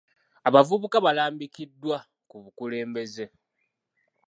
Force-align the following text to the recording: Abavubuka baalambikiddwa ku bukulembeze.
Abavubuka 0.47 0.97
baalambikiddwa 1.05 1.97
ku 2.29 2.35
bukulembeze. 2.43 3.25